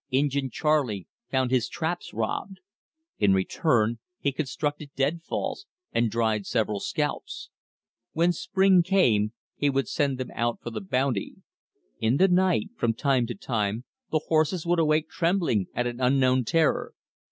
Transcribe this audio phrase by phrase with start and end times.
[0.09, 2.59] Injin Charley found his traps robbed.
[3.19, 7.51] In return he constructed deadfalls, and dried several scalps.
[8.13, 11.35] When spring came, he would send them out for the bounty
[11.99, 16.45] In the night, from time to time, the horses would awake trembling at an unknown
[16.45, 16.95] terror.